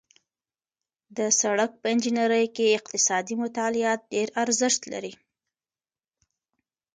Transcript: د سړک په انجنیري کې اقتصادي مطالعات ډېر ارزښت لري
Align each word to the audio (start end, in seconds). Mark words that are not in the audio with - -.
د 1.17 1.19
سړک 1.39 1.71
په 1.81 1.85
انجنیري 1.93 2.45
کې 2.55 2.75
اقتصادي 2.79 3.35
مطالعات 3.43 3.99
ډېر 4.13 4.27
ارزښت 4.43 4.81
لري 4.93 5.13